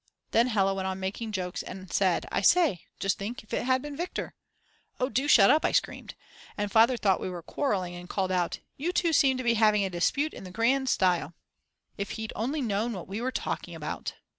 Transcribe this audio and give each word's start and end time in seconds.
Then 0.31 0.47
Hella 0.47 0.73
went 0.73 0.87
on 0.87 0.99
making 0.99 1.31
jokes 1.31 1.61
and 1.61 1.93
said: 1.93 2.25
"I 2.31 2.41
say, 2.41 2.85
just 2.99 3.19
think 3.19 3.43
if 3.43 3.53
it 3.53 3.65
had 3.65 3.83
been 3.83 3.95
Viktor." 3.95 4.33
"Oh, 4.99 5.09
do 5.09 5.27
shut 5.27 5.51
up," 5.51 5.63
I 5.63 5.71
screamed, 5.71 6.15
and 6.57 6.71
Father 6.71 6.97
thought 6.97 7.19
we 7.19 7.29
were 7.29 7.43
quarrelling 7.43 7.93
and 7.95 8.09
called 8.09 8.31
out: 8.31 8.61
"You 8.77 8.91
two 8.93 9.13
seem 9.13 9.37
to 9.37 9.43
be 9.43 9.53
having 9.53 9.85
a 9.85 9.91
dispute 9.91 10.33
in 10.33 10.43
the 10.43 10.49
grand 10.49 10.89
style." 10.89 11.35
If 11.99 12.09
he'd 12.13 12.33
only 12.35 12.61
known 12.63 12.93
what 12.93 13.07
we 13.07 13.21
were 13.21 13.31
talking 13.31 13.75
about!!! 13.75 14.15